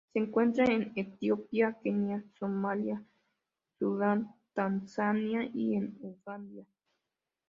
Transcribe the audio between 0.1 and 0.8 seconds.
Se encuentra